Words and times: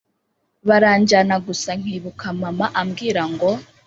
baranjyana 0.67 1.35
gusa 1.47 1.69
nkibuka 1.81 2.25
mama 2.41 2.65
ambwira 2.81 3.23
ngo 3.31 3.49